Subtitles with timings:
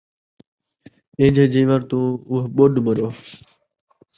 [1.19, 3.07] ایجھے جیوݨ توں اوہو ٻݙ مرو